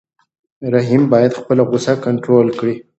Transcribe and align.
رحیم 0.73 1.03
باید 1.11 1.37
خپله 1.39 1.63
غوسه 1.69 1.93
کنټرول 2.05 2.47
کړي. 2.59 2.75